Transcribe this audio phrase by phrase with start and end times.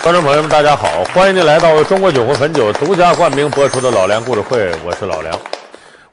[0.00, 5.38] 观众朋友们，大家好，欢迎您来到中国酒和汾酒独家冠名播出的《老梁故事会》，我是老梁。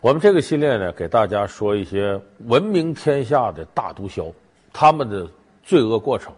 [0.01, 4.33] 我们这个系列呢，给大家说一些闻名天下的大毒枭，
[4.73, 5.27] 他们的
[5.63, 6.33] 罪恶过程。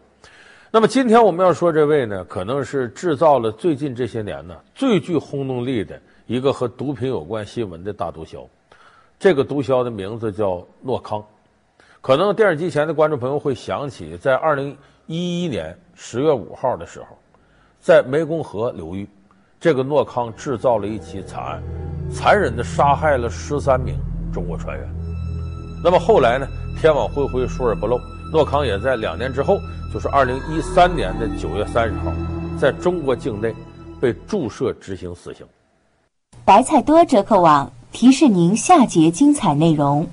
[0.72, 8.46] 那么今天我们要说这位呢，可能是制造了最近这些年呢最具轰动力的一个和毒品有关新闻的大毒枭。
[9.18, 11.24] 这个毒枭的名字叫诺康。
[12.02, 17.08] 可能电视机前的观众朋友会想起，在二零一一年十月五号的时候，
[17.82, 19.08] 在湄公河流域，
[19.60, 21.64] 这个诺康制造了一起惨案，
[22.12, 23.96] 残忍地杀害了十三名
[24.34, 24.88] 中国船员。
[25.84, 26.48] 那么后来呢，
[26.80, 28.00] 天网恢恢，疏而不漏，
[28.34, 29.60] 诺康也在两年之后，
[29.94, 32.12] 就是二零一三年的九月三十号，
[32.60, 33.54] 在中国境内
[34.02, 35.46] 被注射执行死刑。
[36.44, 40.08] 白菜多折扣网提示您下节精彩内容。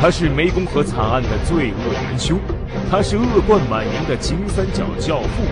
[0.00, 2.38] 他是湄公河惨案的罪恶元凶，
[2.90, 5.42] 他是恶贯满盈的金三角教父，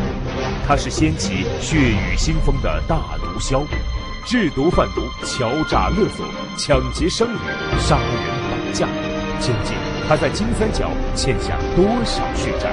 [0.66, 3.64] 他是掀起血雨腥风的大毒枭，
[4.24, 6.24] 制毒贩毒、敲诈勒索、
[6.56, 7.38] 抢劫商旅、
[7.78, 8.08] 杀人
[8.50, 8.86] 绑架，
[9.40, 9.76] 究竟
[10.08, 12.72] 他在金三角欠下多少血债？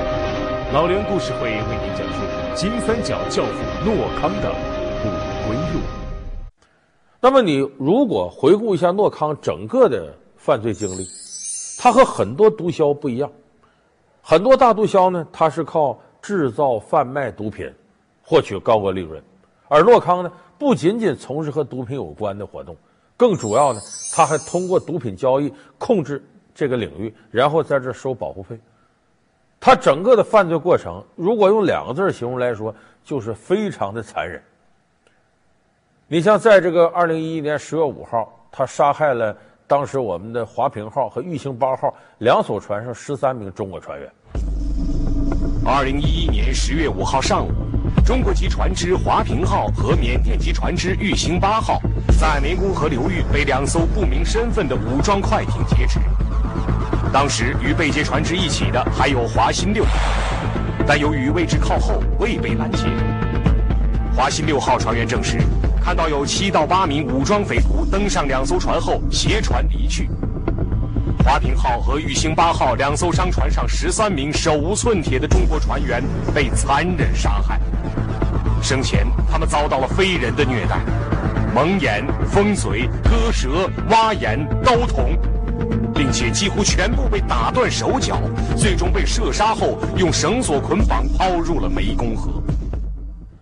[0.71, 2.19] 老梁故事会为您讲述
[2.55, 4.53] 金三角教父诺康的
[5.01, 5.09] 不
[5.47, 5.81] 归路。
[7.19, 11.07] 那么，你如果回顾一下诺康整个的犯罪经历。
[11.81, 13.31] 他和很多毒枭不一样，
[14.21, 17.71] 很多大毒枭呢，他是靠制造、贩卖毒品
[18.21, 19.21] 获取高额利润，
[19.67, 22.75] 而洛康呢，不仅仅从事和毒品有关的活动，
[23.15, 23.79] 更主要呢，
[24.13, 28.59] 他还通过毒品交易控制这个领域，然后在这收保护费。
[29.59, 34.41] 他整个的犯罪过程，如果用两个字形容来说，就是非常的残忍。
[36.07, 39.35] 你像在这个二零一一年十月五号，他杀害了。
[39.67, 44.11] 当时我们的华平号和玉兴八号两艘船上十三名中国船员。
[45.71, 47.51] 二零一一年十月五号上午，
[48.03, 51.79] 中国籍船只华平号和缅甸籍船只玉兴八号
[52.19, 55.99] 在湄公河流域被两艘不明身份的武装快艇劫持。
[57.13, 59.91] 当时与被劫船只一起的还有华新六号，
[60.87, 62.85] 但由于位置靠后，未被拦截。
[64.15, 65.37] 华新六号船员证实。
[65.79, 70.09] 看到有七到八名武装匪徒登上两艘船后携船离去。
[71.29, 76.03] 华平号和玉兴八号两艘商船上十三名手无寸铁的中国船员
[76.33, 77.59] 被残忍杀害。
[78.63, 80.79] 生前他们遭到了非人的虐待，
[81.53, 85.15] 蒙眼、封嘴、割舌、挖眼、刀捅，
[85.93, 88.19] 并且几乎全部被打断手脚，
[88.57, 92.41] 最终被射杀后用绳索捆绑抛入了湄公河。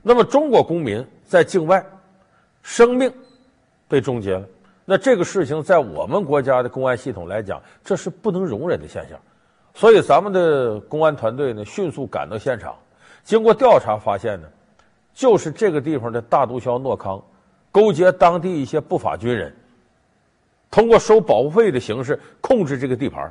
[0.03, 1.81] 那么中国公民在境外。
[2.63, 3.09] 生命
[3.87, 4.45] 被终结了，
[4.89, 9.19] 那这个事情在我们国家的公安系统来讲，这是不能容忍的现象。
[9.73, 12.73] 所以咱们的公安团队呢，迅速赶到现场，
[13.21, 14.47] 经过调查发现呢，
[15.13, 17.21] 就是这个地方的大毒枭诺康，
[17.69, 19.53] 勾结当地一些不法军人，
[20.71, 23.29] 通过收保护费的形式控制这个地盘。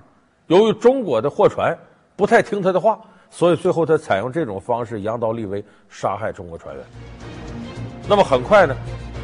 [0.49, 1.75] 由于中国的货船
[2.17, 3.01] 不太听他的话，
[3.31, 6.85] 所以最后他采用这种方式扬刀立威，杀害中国船员。
[8.07, 8.77] 那么很快呢。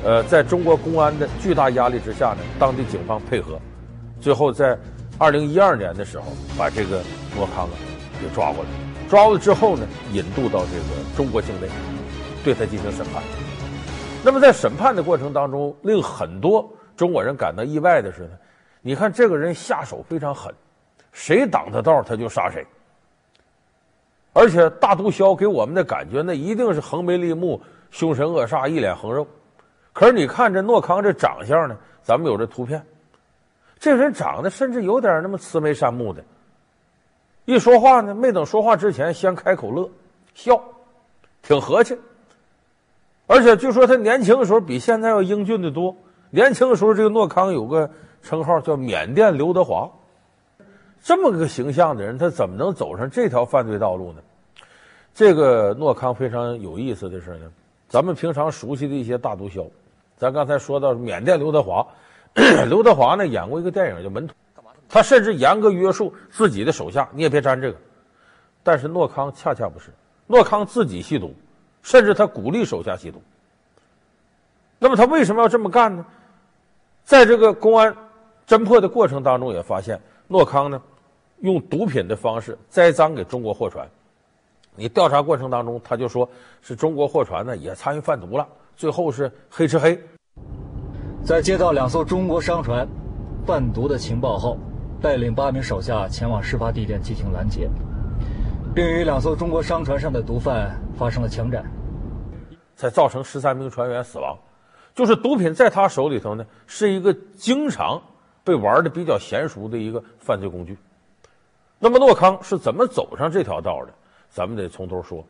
[0.05, 3.61] 呃，在中国公安的巨大压力之下呢，当地警方配合，
[4.21, 4.77] 最后在
[5.17, 6.27] 二零一二年的时候，
[6.59, 7.01] 把这个
[7.37, 7.75] 诺康啊
[8.21, 8.71] 给抓过来。
[9.09, 11.69] 抓过来之后呢，引渡到这个中国境内，
[12.43, 13.23] 对他进行审判。
[14.25, 18.31] 那么在审判的过程当中，令很多中国人感到意外的是呢，
[18.81, 20.53] 你看这个人下手非常狠，
[21.13, 22.67] 谁挡他道他就杀谁。
[24.33, 27.61] 而且大毒枭给我们的感觉，那一定是横眉立目、
[27.93, 29.25] 凶神恶煞、一脸横肉。
[29.93, 32.85] 可是你看这诺康这长相呢，咱们有这图片，
[33.79, 36.25] 这人长得甚至有点那么慈眉善目的，
[37.45, 39.91] 一说话呢，没等说话之前先开口乐，
[40.35, 40.63] 笑，
[41.43, 41.99] 挺和气。
[43.27, 45.95] 而且据说他年轻的时候比现在要英俊的多。
[46.31, 47.91] 年轻的时候，这个诺康有个
[48.23, 49.91] 称号叫“缅甸刘德华”，
[51.03, 54.23] 这么个形象的人，他怎么能走上这条犯罪道路呢？
[55.15, 57.51] 这个诺康非常有意思的是呢，
[57.89, 59.69] 咱们平常熟悉的一些大毒枭。
[60.23, 61.85] 咱刚才说到缅甸刘德华，
[62.69, 64.33] 刘德华呢演过一个电影叫《门徒》，
[64.89, 67.77] 他甚至严格约束自己的手下，你也别沾这个。
[68.63, 69.89] 但是诺康恰恰不是，
[70.29, 71.35] 诺康自己吸毒，
[71.83, 73.21] 甚至他鼓励手下吸毒。
[74.79, 76.07] 那么他为什么要这么干呢？
[77.03, 77.93] 在这个公安
[78.47, 80.81] 侦破的过程当中，也发现诺康呢
[81.41, 83.85] 用毒品的方式栽赃给中国货船。
[84.75, 86.29] 你调查过程当中，他就说
[86.61, 89.99] 是中国货船呢也参与贩毒了，最后是黑吃黑。
[91.25, 92.89] 在接到两艘中国商船
[93.47, 94.57] 贩毒的情报后，
[95.01, 97.69] 带领八名手下前往事发地点进行拦截，
[98.75, 101.65] 并与两艘中国商船上的毒贩发生了枪战。
[102.75, 104.37] 才造成十三名船员死亡。
[104.95, 108.03] 就是毒品在他手里头呢，是一个经常
[108.43, 110.77] 被玩的比较娴熟的一个犯罪工具。
[111.79, 113.93] 那么诺康是怎么走上这条道的？
[114.33, 115.23] 咱们得从头说。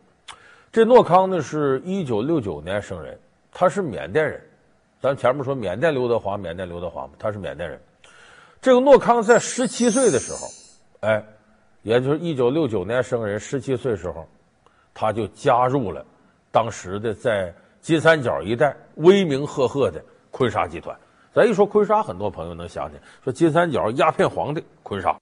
[0.70, 3.18] 这诺康呢，是一九六九年生人，
[3.50, 4.40] 他是缅甸人。
[5.00, 7.78] 咱前面说缅甸刘德华，缅甸刘德华嘛，他是缅甸人。
[8.60, 10.48] 这个诺康在十七岁的时候，
[11.00, 11.22] 哎，
[11.82, 14.26] 也就是一九六九年生人，十七岁时候，
[14.94, 16.06] 他就加入了
[16.52, 20.00] 当时的在金三角一带威名赫赫的
[20.30, 20.96] 坤沙集团。
[21.34, 25.20] 咱一说坤沙，很多朋友能想起说金三角鸦片皇帝坤沙。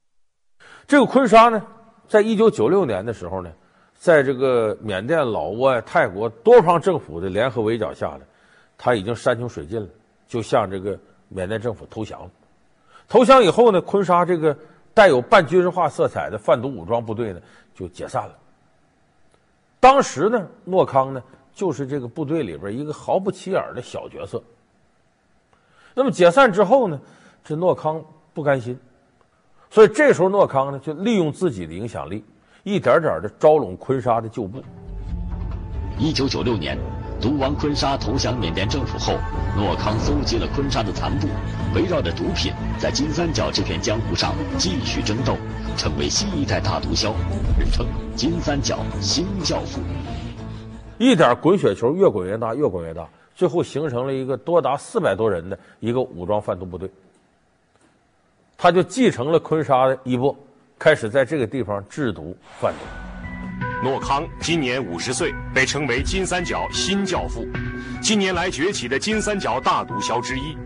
[0.87, 1.67] 这个坤沙呢，
[2.07, 3.51] 在一九九六年的时候呢。
[4.01, 8.21] 在这个缅甸、老挝、泰国多方政府的联合围剿下呢，
[8.79, 9.87] 他已经山穷水尽了，
[10.27, 10.99] 就向这个
[11.29, 12.31] 缅甸政府投降了。
[13.07, 14.57] 投降以后呢，坤沙这个
[14.95, 17.41] 带有半军事化色彩的贩毒武装部队呢，
[17.75, 18.35] 就解散了。
[19.81, 24.43] 当时呢，诺康呢就是这个部队里边一个毫不起眼的小角色。
[25.93, 26.99] 那么解散之后呢，
[27.45, 28.03] 这诺康
[28.33, 28.81] 不甘心，
[29.69, 32.25] 所以这时候诺康呢就利用自己的影响力。
[32.63, 34.63] 一点点的招拢坤沙的旧部。
[35.99, 36.79] 一九九六年，
[37.21, 39.15] 毒王坤沙投降缅甸政府后，
[39.57, 41.29] 诺康搜集了坤沙的残部，
[41.75, 45.37] 围绕着毒品，在金三角这片江湖上继续争斗，
[45.77, 47.13] 成为新一代大毒枭，
[47.59, 49.81] 人称“金三角新教父”。
[50.99, 56.91] 一点滚雪球越滚越大，越滚越大，最后形成了一个多达四百多人的一个武装贩毒部队。
[58.59, 60.37] 他就继承了坤沙的衣钵。
[60.81, 63.87] 开始在这个地方制毒贩毒。
[63.87, 67.47] 诺康今年五十岁，被称为金三角新教父，
[68.01, 70.57] 近年来崛起的金三角大毒枭之一。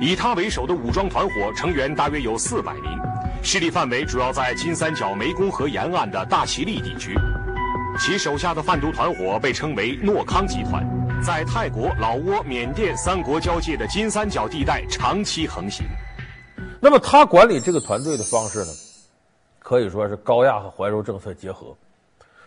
[0.00, 2.90] 以他为首的武装团伙成员大约有四百名，
[3.42, 7.14] 势力范围主要在金三角湄公河沿岸的大其力地区。
[7.98, 10.82] 其手下的贩毒团伙被称为诺康集团，
[11.22, 15.84] 在泰国、老挝、缅甸三国交界的金三角地带长期横行。
[16.80, 18.70] 那么他管理这个团队的方式呢？
[19.64, 21.74] 可以说是高压和怀柔政策结合。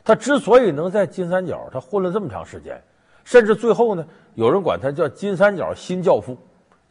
[0.05, 2.79] 他之所以能在金三角他混了这么长时间，
[3.23, 4.05] 甚至最后呢，
[4.35, 6.37] 有人管他叫金三角新教父，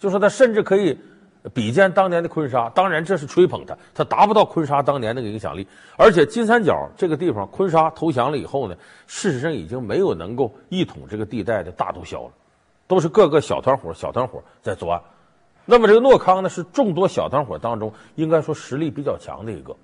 [0.00, 0.98] 就说他甚至可以
[1.54, 2.68] 比肩当年的坤沙。
[2.70, 5.64] 当然这是吹捧他，他达不到坤沙当年那个影响力。
[5.96, 8.76] 而且金三角这个地方，坤沙投降了以后呢，
[9.06, 12.32] 事实上已经没有能够一统这个地带的大毒枭了，
[12.88, 15.00] 都是各个小团伙、小团伙在作案。
[15.64, 19.74] 那么这个诺康呢，是众多小团伙当中应该说实力比较强的一个。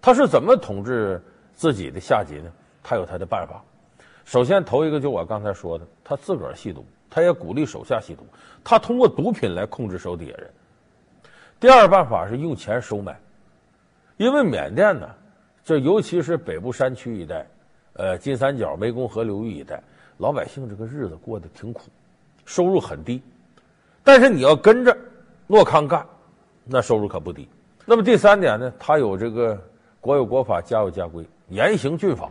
[0.00, 1.20] 他是怎么统治
[1.54, 2.50] 自己的下级呢？
[2.82, 3.62] 他有他的办法。
[4.24, 8.24] 首先，头一个就我刚才说的，他自个儿吸毒，他也鼓励手下吸毒。
[8.62, 10.50] 他通过毒品来控制手底下人。
[11.58, 13.18] 第二办法是用钱收买，
[14.16, 15.08] 因为缅甸呢，
[15.64, 17.46] 这尤其是北部山区一带，
[17.94, 19.82] 呃，金三角、湄公河流域一带，
[20.18, 21.90] 老百姓这个日子过得挺苦，
[22.44, 23.20] 收入很低。
[24.04, 24.96] 但是你要跟着
[25.46, 26.06] 诺康干，
[26.64, 27.48] 那收入可不低。
[27.84, 29.58] 那么第三点呢，他有这个。
[30.08, 32.30] 国有国法，家有家规，严刑峻法。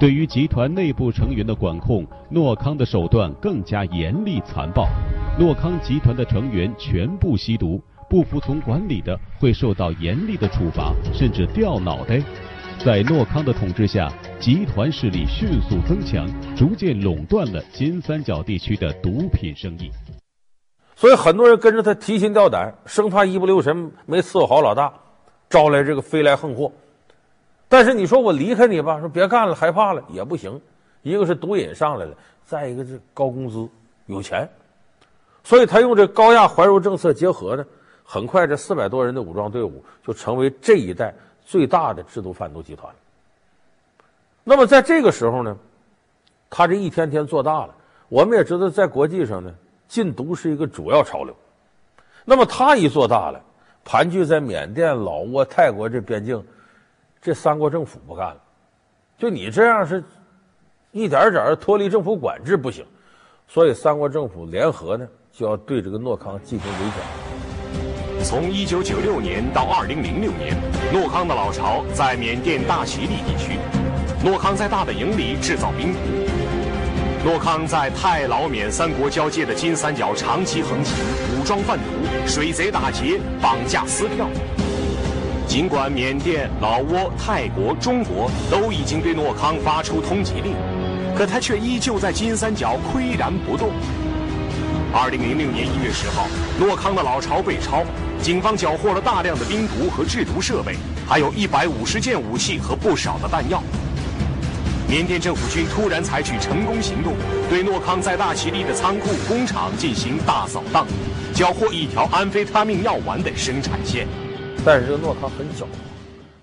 [0.00, 4.88] 对于集团内部成员的管控，诺康的手段更加严厉残暴。
[5.38, 7.78] 诺康集团的成员全部吸毒，
[8.08, 12.18] 不服从管理的会受到严厉的处罚，甚至掉脑袋。
[12.82, 19.90] 在诺康的统治下，集团势力迅速增强，逐渐垄断了金三角地区的毒品生意。
[20.96, 24.90] 所以很多人跟着他提心吊胆，生怕一不留神没伺候好老大。
[25.50, 26.70] 招来这个飞来横祸，
[27.68, 30.60] 但是你说我离开你吧，说别干了，害怕了也不行。
[31.02, 32.14] 一个是毒瘾上来了，
[32.44, 33.68] 再一个是高工资，
[34.06, 34.48] 有钱，
[35.44, 37.64] 所以他用这高压怀柔政策结合呢，
[38.04, 41.14] 很快这四百多人的武装队伍就成为这一代
[41.46, 42.92] 最大的制毒贩毒集团。
[44.44, 45.56] 那么在这个时候呢，
[46.50, 47.74] 他这一天天做大了。
[48.08, 49.54] 我们也知道，在国际上呢，
[49.86, 51.34] 禁毒是一个主要潮流。
[52.24, 53.40] 那么他一做大了。
[53.90, 56.44] 盘踞在缅甸、老挝、泰国这边境，
[57.22, 58.36] 这三国政府不干了。
[59.16, 60.04] 就你这样是，
[60.92, 62.84] 一点点脱离政府管制不行，
[63.46, 68.22] 所以三国政府联合呢，就要对这个诺康进行围剿。
[68.22, 70.54] 从一九九六年到二零零六年，
[70.92, 73.58] 诺康的老巢在缅甸大其力地区，
[74.22, 76.37] 诺康在大本营里制造冰毒。
[77.28, 80.94] 诺康在泰老缅三国交界的金三角长期横行，
[81.36, 81.84] 武装贩毒、
[82.26, 84.26] 水贼打劫、绑架撕票。
[85.46, 90.54] 尽管缅甸、老挝、泰国、中国都已经对诺康发出通缉令，
[91.14, 93.72] 可他却依旧在金三角岿然不动。
[94.90, 96.26] 二零零六年一月十号，
[96.58, 97.84] 诺康的老巢被抄，
[98.22, 103.62] 警方缴获了大量的冰毒和制毒设备，还有一百五十件武器和不少的弹药。
[104.88, 107.12] 缅甸政府军突然采取成功行动，
[107.50, 110.86] 对诺康在大其力的仓库、工厂进行大扫荡，
[111.34, 114.08] 缴获一条安非他命药丸的生产线。
[114.64, 115.66] 但是这个诺康很狡猾，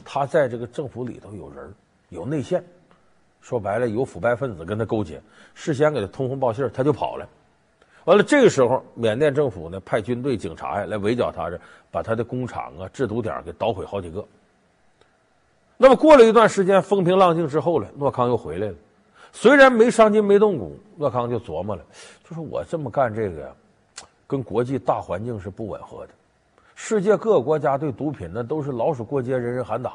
[0.05, 1.73] 他在这个政府里头有人，
[2.09, 2.63] 有内线，
[3.41, 5.19] 说白了有腐败分子跟他勾结，
[5.55, 7.27] 事先给他通风报信，他就跑了。
[8.03, 11.59] 完了，这个时候缅甸政府呢派军队、警察呀来围剿他，这
[11.89, 14.23] 把他的工厂啊、制毒点给捣毁好几个。
[15.77, 18.75] 那么过了一段时间，风平浪静之后了，诺康又回来了。
[19.33, 21.83] 虽然没伤筋没动骨，诺康就琢磨了，
[22.23, 23.47] 就说我这么干这个呀，
[24.25, 26.13] 跟国际大环境是不吻合的。
[26.75, 29.93] 世界各个国家对毒品那都是老鼠过街，人人喊打。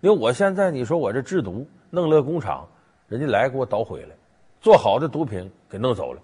[0.00, 2.68] 因为我现在你说我这制毒弄了个工厂，
[3.08, 4.14] 人家来给我捣毁了，
[4.60, 6.20] 做好的毒品给弄走了，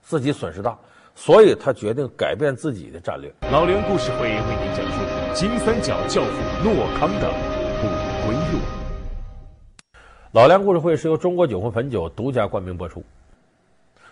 [0.00, 0.78] 自己损失大，
[1.16, 3.32] 所以他决定改变自己的战略。
[3.50, 7.47] 老梁故事会为您讲述金三角教父诺康的。
[8.28, 8.60] 不归路。
[10.32, 13.02] 老梁故事会是由中国酒魂汾酒独家冠名播出，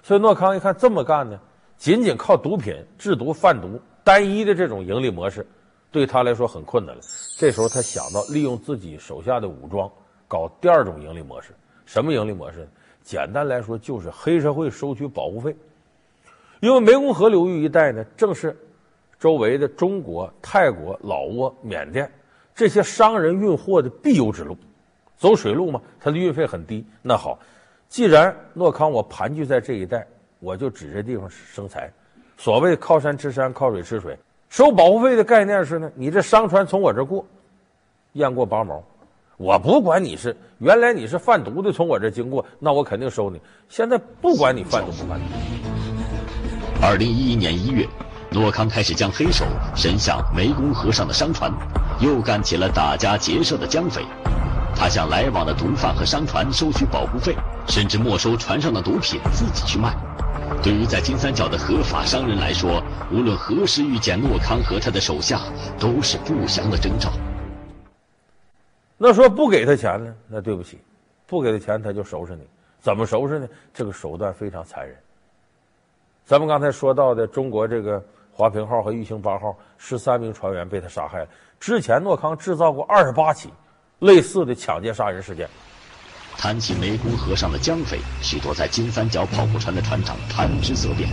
[0.02, 1.38] 所以诺康一看这么干呢，
[1.76, 5.46] 仅仅靠毒品制毒贩毒单一的这种盈利模式，
[5.92, 7.02] 对他来说很困难了。
[7.36, 9.90] 这时候他想到利用自己手下的武装
[10.26, 11.50] 搞第二种盈利模式，
[11.84, 12.66] 什么盈利模式？
[13.02, 15.54] 简单来说就是黑社会收取保护费，
[16.60, 18.56] 因为湄公河流域一带呢，正是
[19.20, 22.10] 周围的中国、泰国、老挝、缅甸。
[22.56, 24.56] 这些商人运货的必由之路，
[25.18, 26.82] 走水路嘛，它的运费很低。
[27.02, 27.38] 那好，
[27.86, 30.06] 既然诺康我盘踞在这一带，
[30.40, 31.92] 我就指这地方生财。
[32.38, 37.26] 所谓靠山吃山，靠水吃水，收保护费的概念是呢，你这商船从我这过，
[38.14, 38.82] 验过拔毛，
[39.36, 43.38] 我不管你是原来你是贩毒的从我这经过，那我肯定收你。
[43.68, 45.26] 现在不管你贩毒不贩毒。
[46.80, 47.86] 二零一一年一月。
[48.28, 49.44] 诺康开始将黑手
[49.74, 51.50] 伸向湄公河上的商船，
[52.00, 54.04] 又干起了打家劫舍的江匪。
[54.78, 57.34] 他向来往的毒贩和商船收取保护费，
[57.66, 59.96] 甚至没收船上的毒品自己去卖。
[60.62, 65.40] 对于在金三角的合法商人来说，无论何时遇见诺康和他的手下，
[65.78, 67.10] 都是不祥的征兆。
[68.98, 70.14] 那说不给他钱呢？
[70.28, 70.78] 那对不起，
[71.26, 72.42] 不给他钱他就收拾你。
[72.80, 73.48] 怎么收拾呢？
[73.72, 74.94] 这个手段非常残忍。
[76.26, 78.02] 咱们刚才说到的中国这个。
[78.36, 81.28] 华平号和玉兴八号十三名船员被他杀害了。
[81.58, 83.48] 之前，诺康制造过二十八起
[84.00, 85.48] 类似的抢劫杀人事件。
[86.36, 91.08] 谈起湄公河上的江匪，许多在金三角跑过船的船长谈之色变。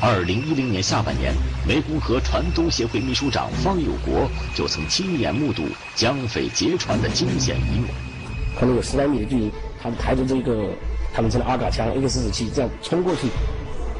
[0.00, 1.34] 二零一零年下半年，
[1.68, 5.62] 湄公河船东协会秘书长方有国就曾亲眼目睹
[5.94, 7.88] 江匪劫船的惊险一幕。
[8.58, 10.70] 可能有十来米的距离，他们抬着这个
[11.12, 13.28] 他们这个阿嘎枪 AK 四十七这样冲过去。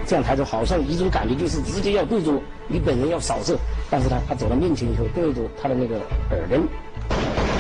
[0.06, 2.32] 这样抬头，好像一种感觉就是直接要对着
[2.68, 3.58] 你本人要扫射，
[3.90, 5.96] 但是呢他走到面前以后，对着他的那个
[6.30, 6.62] 耳根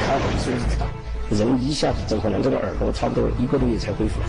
[0.06, 0.86] 开火的时候知道，
[1.30, 4.20] 人一下子走可能这个耳朵差不多一个多月才恢复。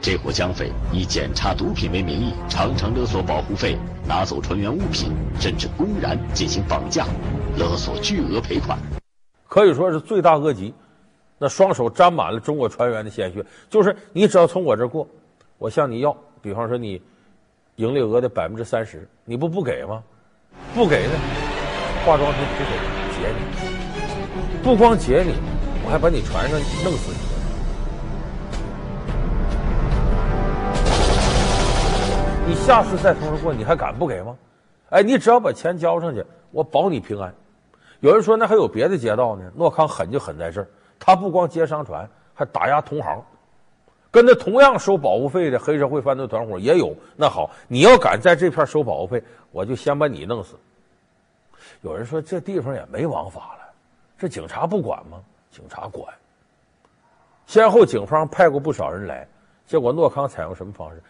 [0.00, 7.06] 这伙江匪以检查毒品为名义，常常勒索保护费，拿走船员物品，甚至公然进行绑架，
[7.56, 8.76] 勒索巨额赔款，
[9.46, 10.74] 可以说是罪大恶极。
[11.38, 15.06] 那双手沾满了中国船员的鲜血，就是你只要从我这儿过，
[15.58, 17.00] 我向你要，比方说你。
[17.82, 20.00] 盈利额的百分之三十，你不不给吗？
[20.72, 21.14] 不给呢，
[22.06, 22.70] 化妆品就得
[23.10, 25.34] 劫你，不光劫你，
[25.84, 27.18] 我还把你船上弄死你。
[32.46, 34.36] 你下次再从这过，你还敢不给吗？
[34.90, 37.34] 哎，你只要把钱交上去，我保你平安。
[37.98, 39.50] 有人说那还有别的劫道呢？
[39.56, 40.68] 诺康狠就狠在这儿，
[41.00, 43.20] 他不光劫商船，还打压同行。
[44.12, 46.94] 跟他同样收保护费的黑社会犯罪团伙也有。
[47.16, 50.54] 那好，你要敢在这片收保护费，我就先把你弄死。
[51.80, 53.72] 有人说这地方也没王法了，
[54.18, 55.18] 这警察不管吗？
[55.50, 56.06] 警察管。
[57.46, 59.26] 先后警方派过不少人来，
[59.66, 61.02] 结果诺康采用什么方式？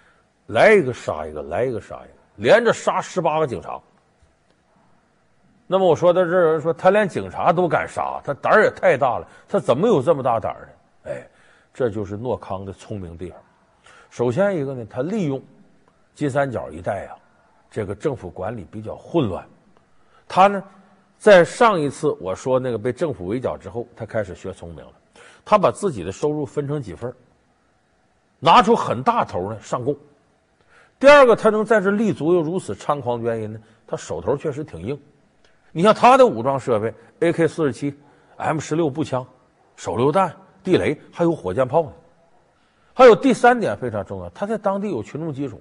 [0.47, 3.80] 来一个杀一个，来一个杀一个，连着杀十八个警察。
[5.66, 9.26] 那么我说到这儿，有人说他连警察都敢杀，他胆儿也太大了。
[9.49, 10.68] 他怎么有这么大胆呢？
[11.11, 11.28] 哎。
[11.75, 13.38] 这就是诺康的聪明地方。
[14.11, 15.43] 首先一个呢，他利用
[16.14, 17.17] 金三角一带啊，
[17.71, 19.47] 这个政府管理比较混乱。
[20.29, 20.62] 他呢，
[21.19, 24.93] 在上一次我说那个被政府围剿之后，他开始学聪明了。
[25.45, 27.12] 他把自己的收入分成几份，
[28.38, 29.97] 拿出很大头呢上供。
[31.00, 35.00] 第二个，他能在这立足又如此猖狂的原因呢，他手头确实挺硬。
[35.73, 37.99] 你像他的武装设备，AK 四十七、
[38.37, 39.26] M 十六步枪、
[39.75, 40.37] 手榴弹。
[40.62, 41.92] 地雷还有火箭炮呢，
[42.95, 45.61] 还有第三点非常重要，他在当地有群众基础。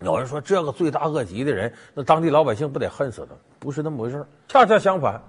[0.00, 3.34] 有人说这个罪大恶极的人，那当地老百姓不得恨死他？
[3.58, 5.20] 不是那么回事，恰恰相反。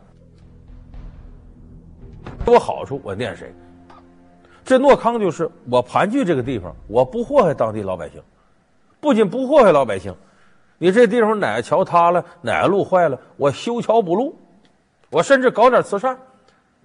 [2.44, 3.54] 多好处，我念谁？
[4.66, 8.22] 这诺康就是我盘踞这个地方，我不祸害当地老百姓，
[9.00, 10.14] 不仅不祸害老百姓，
[10.78, 14.38] 你这地方哪个桥塌了，哪个路坏了，我修桥补路，
[15.10, 16.20] 我甚至搞点慈善，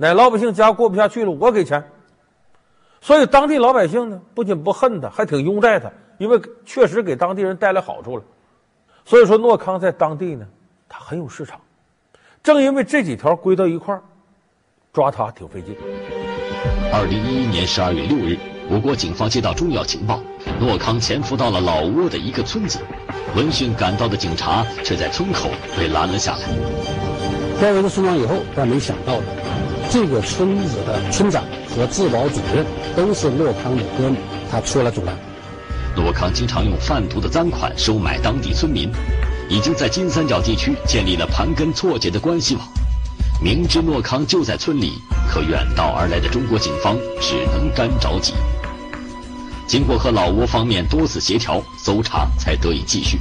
[0.02, 1.84] 哪老百姓家过不下去了，我给钱。
[3.00, 8.24] 所以当地老百姓呢，不仅不恨他，还挺拥戴他，因为确实给当地人带来好处了。
[9.04, 10.44] 所以说，诺康在当地呢，
[10.88, 11.60] 他很有市场。
[12.42, 14.02] 正因为这几条归到一块儿，
[14.92, 15.76] 抓他挺费劲。
[16.92, 18.36] 二零一一年十二月六日，
[18.68, 20.18] 我国警方接到重要情报，
[20.58, 22.80] 诺康潜伏到了老挝的一个村子。
[23.36, 26.48] 闻讯赶到的警察却在村口被拦了下来。
[27.60, 29.26] 包围了村庄以后，但没想到的，
[29.92, 32.64] 这个村子的村长和治保主任
[32.96, 34.16] 都是诺康的哥们，
[34.50, 35.14] 他出了阻拦。
[35.94, 38.90] 诺康经常用贩毒的赃款收买当地村民，
[39.50, 42.66] 已经在金三角地区建立了盘根错节的关系网。
[43.38, 44.94] 明知诺康就在村里，
[45.30, 48.32] 可远道而来的中国警方只能干着急。
[49.66, 53.18] 经过和老挝方面多次协调，搜查才得以继续。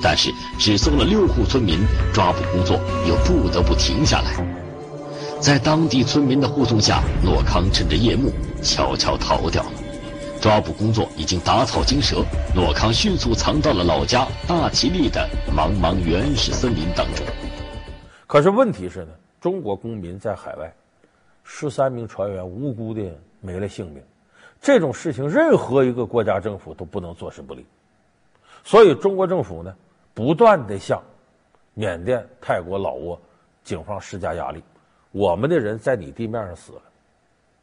[0.00, 1.80] 但是只搜了六户村民，
[2.12, 4.51] 抓捕工作又不得不停下来。
[5.42, 8.30] 在当地村民的护送下，诺康趁着夜幕
[8.62, 9.72] 悄悄逃掉了。
[10.40, 17.26] 抓捕工作已经打草惊蛇，诺康迅速藏到了老家大其力的茫茫原始森林当中。
[18.28, 19.08] 可是问题是呢，
[19.40, 20.72] 中国公民在海外，
[21.42, 23.02] 十三名船员无辜的
[23.40, 24.00] 没了性命，
[24.60, 27.66] 这种事情任何一个国家政府都不能坐视不理。
[28.62, 29.74] 所以中国政府呢，
[30.14, 31.02] 不断的向
[31.74, 33.18] 缅甸、泰国、老挝
[33.64, 34.62] 警方施加压力。
[35.12, 36.82] 我们的人在你地面上死了，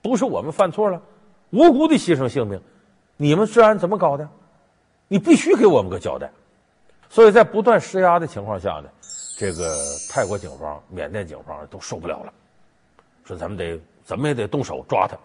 [0.01, 1.01] 不是我们犯错了。
[1.49, 2.61] 无辜的牺牲性命，
[3.17, 4.29] 你们治安怎么搞的？
[5.07, 6.29] 你必须给我们个交代。
[7.09, 8.89] 所以在不断施压的情况下呢，
[9.35, 9.75] 这个
[10.11, 12.31] 泰国警方、缅甸警方都受不了了，
[13.25, 15.17] 说咱们得怎么也得动手抓他。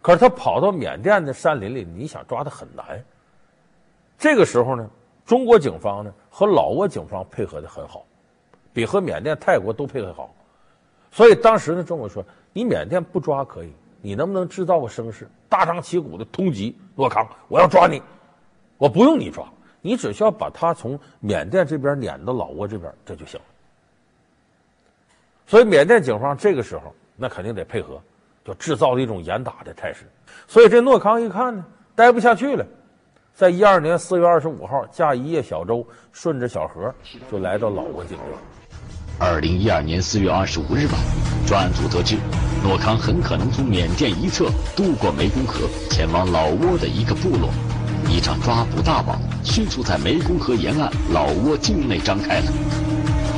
[0.00, 3.04] 可是他跑到缅甸的山林里，你想抓他很难。
[4.16, 4.88] 这个时候呢，
[5.24, 8.04] 中国警方呢和老挝警方配合的很好，
[8.72, 10.32] 比和缅甸、泰国都配合好。
[11.10, 17.26] 所以当时呢，中国说：“你缅甸不抓可以。”你能不能制造个声势，大张旗鼓的通缉诺康？
[17.48, 18.00] 我要抓你，
[18.78, 19.44] 我不用你抓，
[19.80, 23.46] 你只需要把他从缅甸这边撵到老挝这边，这就行了。
[25.44, 28.00] 所以缅甸警方这个时候那肯定得配合，
[28.44, 30.04] 就制造了一种严打的态势。
[30.46, 31.64] 所以这诺康一看呢，
[31.96, 32.64] 待不下去了，
[33.34, 36.94] 在一二年四月二十五号驾一叶小舟，顺着小河
[37.28, 38.22] 就来到老挝境内。
[39.18, 41.00] 二零一二年四月二十五日晚，
[41.46, 42.18] 专案组得知，
[42.62, 47.48] 诺康很可能从缅甸一侧渡过湄公河，前往老挝的一个部落。
[48.10, 52.52] 一场抓捕大网迅速在湄公河沿岸老挝境内张开了。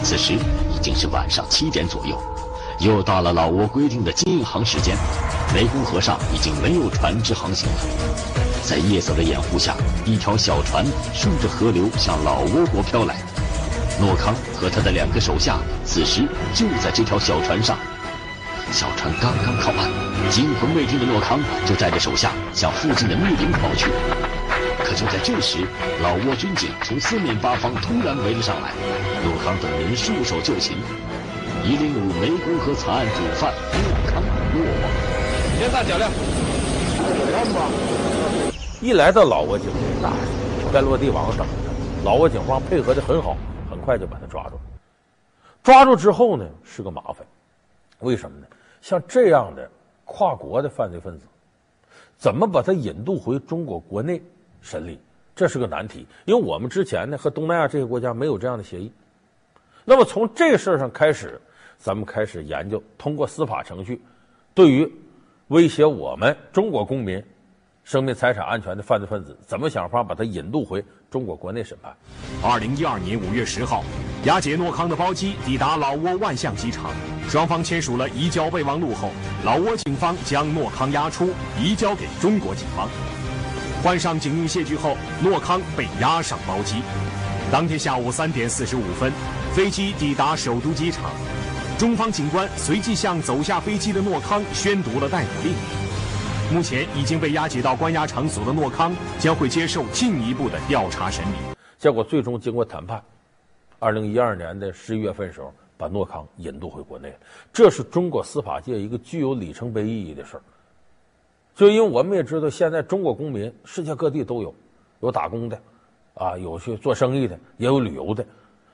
[0.02, 2.20] 此时已经是晚上七点左右，
[2.80, 4.96] 又到了老挝规定的禁航时间，
[5.54, 7.78] 湄公河上已经没有船只航行了。
[8.64, 13.22] 在夜色的掩护下，一条小船顺着河流向老挝国飘来。
[14.00, 16.22] 诺康和他的两个手下此时
[16.54, 17.76] 就在这条小船上。
[18.70, 19.90] 小船刚刚靠岸，
[20.30, 23.90] 惊魂未定的诺康就带着手下向附近的密林跑去。
[24.84, 25.66] 可就在这时，
[26.00, 28.70] 老挝军警从四面八方突然围了上来，
[29.24, 30.76] 诺康等人束手就擒。
[31.64, 34.22] 一零五湄公河惨案主犯诺康
[34.54, 34.90] 落网。
[35.58, 36.08] 先看脚镣。
[38.80, 40.08] 一来到老挝境内，
[40.64, 41.44] 那该落地网等着。
[42.04, 43.36] 老挝警方配合的很好。
[43.88, 44.58] 快就把他抓住，
[45.62, 47.26] 抓住之后呢，是个麻烦，
[48.00, 48.46] 为什么呢？
[48.82, 49.66] 像这样的
[50.04, 51.24] 跨国的犯罪分子，
[52.18, 54.20] 怎么把他引渡回中国国内
[54.60, 55.00] 审理，
[55.34, 56.06] 这是个难题。
[56.26, 58.92] 因为我们之前呢和东南亚这些国家没有这样的协议，
[59.86, 61.40] 那么从这事儿上开始，
[61.78, 64.02] 咱们开始研究通过司法程序，
[64.52, 64.92] 对于
[65.46, 67.24] 威胁我们中国公民
[67.88, 71.90] 生命财产安全的犯罪分子，怎么想法把他引渡回中国国内审判。
[72.42, 73.82] 二零一二年五月十号，
[74.24, 76.90] 押解诺康的包机抵达老挝万象机场，
[77.30, 79.08] 双方签署了移交备忘录后，
[79.42, 82.90] 老挝警方将诺康押出，移交给中国警方。
[83.82, 86.82] 换上警用械具后，诺康被押上包机。
[87.50, 89.10] 当天下午三点四十五分，
[89.54, 91.10] 飞机抵达首都机场，
[91.78, 95.87] 中方警官随即向走下飞机的诺康宣读了逮捕令。
[96.50, 101.36] 目前已经被押解到关押场所的诺康将会接受进一步的调查审理。
[101.76, 103.02] 结果最终经过谈判，
[103.78, 107.14] 二零一二年的十一月份时候，把诺康引渡回国内。
[107.52, 110.42] 这是中国司法界一个具有里程碑意义的事儿。
[111.54, 114.54] 就因为我们也知道，现在中国公民世界各地都有，
[115.00, 115.60] 有打工的，
[116.14, 118.24] 啊，有去做生意的，也有旅游的。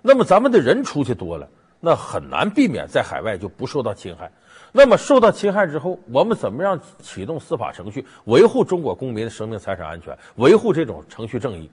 [0.01, 1.49] 那么咱们的人出去多了，
[1.81, 4.31] 那很难避免在海外就不受到侵害。
[4.77, 11.71] 那么受到侵害之后，我们怎么样启动司法程序，维护中国公民的生命财产安全，维护这种程序正义，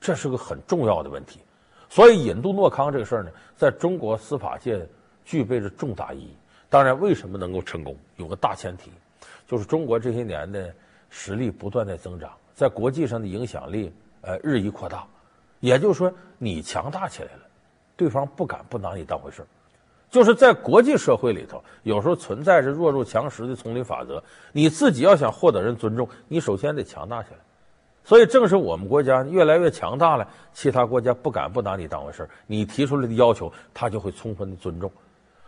[0.00, 1.40] 这是个很重要的问题。
[1.88, 4.86] 所以引渡诺康这个事儿呢，在中国司法界
[5.24, 6.32] 具备着重大意义。
[6.68, 8.92] 当然，为什么能够成功，有个大前提，
[9.48, 10.72] 就是中国这些年的
[11.10, 15.04] 实力不断在增长，在国际上的影响力呃日益扩大。
[15.58, 17.40] 也就是说，你强大起来了，
[17.96, 19.46] 对方不敢不拿你当回事儿。
[20.10, 24.22] 就是在国际社会里头，有时候存在着弱肉强食的丛林法则。
[24.52, 27.36] 你自己要想获得人尊重，你首先得强大起来。
[28.04, 32.26] 所以，正是我们国家越来越强大了，其他国家不敢不拿你当回事。
[32.46, 34.90] 你提出来的要求，他就会充分的尊重。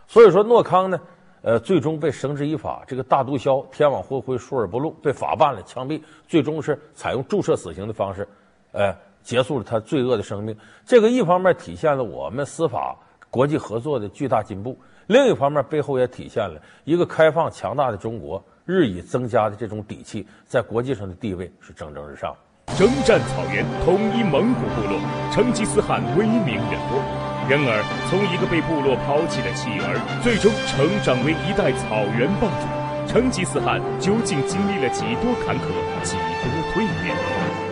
[0.07, 1.01] 所以说，诺康呢，
[1.41, 2.83] 呃，最终被绳之以法。
[2.87, 5.99] 这个大毒枭天网恢恢，疏而不漏，被法办了，枪毙。
[6.27, 8.27] 最终是采用注射死刑的方式，
[8.73, 10.55] 呃，结束了他罪恶的生命。
[10.85, 12.95] 这个一方面体现了我们司法。
[13.31, 22.35] 国际合作的巨大进步，另一方面背后也体现了一个开放强大的中国日益增加的这种底气，在国际上的地位是蒸蒸日上。
[22.77, 24.99] 征战草原，统一蒙古部落，
[25.31, 26.99] 成吉思汗威名远播。
[27.49, 32.67] 然而，从一个被部落抛弃的弃儿，最终成长为一代草原霸主，
[33.07, 35.71] 成吉思汗究竟经历了几多坎坷，
[36.03, 37.15] 几多蜕变？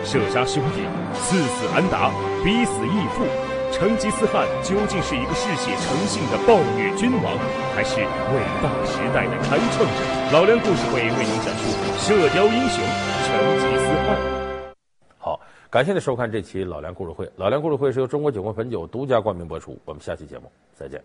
[0.04, 0.88] 射杀兄弟，
[1.20, 2.08] 赐死安达，
[2.42, 3.49] 逼死义父。
[3.80, 7.32] 成吉思汗究竟是一个嗜血成性的暴虐君王，
[7.74, 8.04] 还是伟
[8.60, 10.34] 大时代的开创者？
[10.34, 11.64] 老梁故事会为您讲述
[11.98, 12.84] 《射雕英雄
[13.24, 14.18] 成吉思汗》。
[15.16, 15.40] 好，
[15.70, 17.26] 感谢您收看这期老梁故事会。
[17.36, 19.78] 老梁故事会是由中国酒国汾酒独家冠名播出。
[19.86, 21.02] 我们下期节目再见。